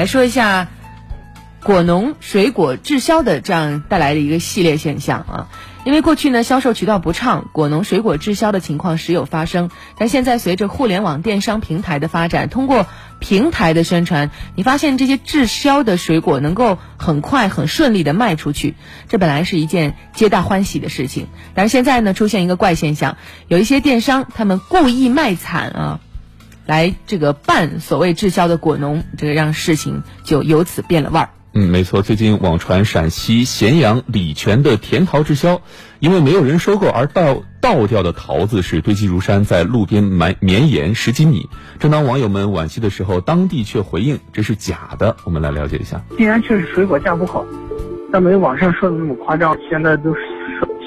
[0.00, 0.68] 来说一下
[1.62, 5.48] 果农水果滞销的这样带来的一个系列现象啊。
[5.84, 9.68] 因为过去呢销售渠道不畅，果农水果滞销的情况时有发生。
[9.98, 12.86] 但现在随着互联网电商平台的发展，通过
[13.18, 18.74] 平台的宣传，你发现这些滞销的水果能够很快、很顺利的卖出去，
[19.10, 21.26] 这本来是一件皆大欢喜的事情。
[21.54, 26.00] 但是现在呢出现一个怪现象，有一些电商他们故意卖惨啊，
[26.70, 31.30] 来这个办所谓滞销的果农，这个让事情就由此变了味儿。
[31.52, 32.00] 嗯，没错。
[32.00, 35.62] 最近网传陕西咸阳礼泉的甜桃滞销，
[35.98, 41.48] 因为没有人收购而倒倒掉的桃子是堆积如山，在路边埋绵延十几米。
[41.80, 45.16] 正当网友们惋惜的时候，当地却回应这是假的。
[45.24, 46.00] 我们来了解一下。
[46.16, 47.44] 既然确实水果价不好，
[48.12, 49.58] 但没有网上说的那么夸张。
[49.68, 50.20] 现在都是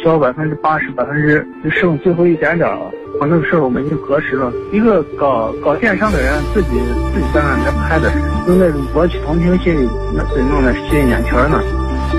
[0.04, 2.92] 交百分之八十，百分之就剩最后一点点了。
[3.20, 6.70] 我那个事儿我们已经核实了，一个搞搞电商的人自己
[7.14, 8.12] 自己在那来拍的，
[8.48, 11.62] 用那种博取同情心理，那是弄的吸引眼球呢，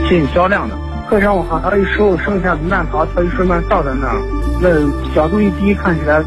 [0.08, 0.74] 吸引销量的。
[1.10, 4.16] 客商我好他一收剩下的烂桃，他一顺便倒在那儿，
[4.62, 6.22] 那角度一低，看起来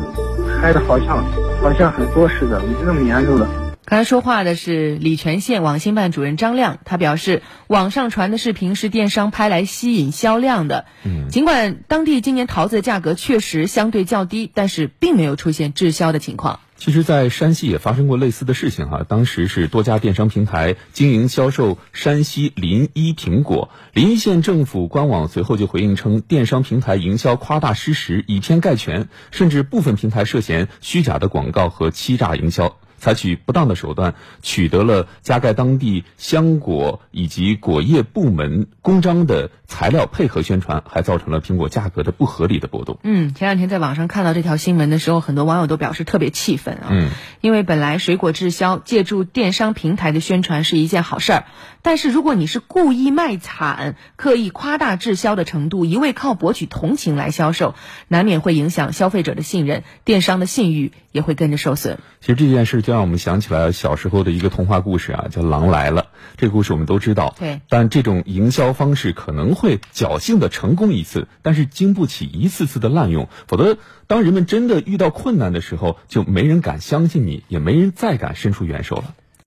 [0.61, 1.23] 拍的好像
[1.61, 3.47] 好像很多似的，没那么严重的。
[3.89, 10.83] 刚才说话的是礼泉县网信办主任张亮，他表示，网上传的视频是电商拍来吸引销量的。
[11.05, 16.59] 嗯，尽管当地今年桃子的价格确实相对较低，但是并没有出现滞销的情况。
[16.75, 19.05] 其实，在山西也发生过类似的事情哈。
[19.07, 32.75] 当时是多家电商平台经营销售山西临沂苹果，临沂县政府官网随后就回应称，电商平台营销夸大失实，以偏概全，甚至部分平台涉嫌虚假的广告和欺诈营销。
[32.97, 42.97] 采取不当的手段，取得了加盖当地香果以及果业部门公章的材料，配合宣传，还造成了苹果价格的不合理的波动。
[43.03, 46.87] 嗯，前两天在网上看到这条新闻的时候，很多网友都表示特别气愤啊。
[46.89, 47.09] 嗯，
[47.41, 51.45] 因为本来水果滞销，借助电商平台的宣传是一件好事儿，
[51.83, 57.75] 但是如果你是故意卖惨，刻意夸大滞销的程度，一味靠博取同情来销售，
[58.07, 61.99] 难免会影响消费者的信任，电商的信誉也会跟着受损。
[62.21, 62.81] 其实这件事。
[62.87, 66.01] 就让我们想起来小时候的一个童话故事啊，叫《狼来了》。
[66.35, 67.35] 这个故事我们都知道。
[67.37, 67.61] 对。
[67.69, 73.29] 但这种营销方式可能会侥幸的成功一次，但是经不起一次次的滥用。
[73.47, 73.77] 否则，
[74.07, 79.13] 当人们真的遇到困难的时候，就没人敢相信你，也没人再敢伸出援手了。